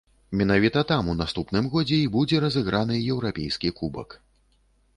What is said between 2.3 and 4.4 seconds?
разыграны еўрапейскі кубак.